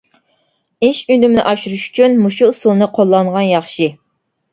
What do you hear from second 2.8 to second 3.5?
قوللانغان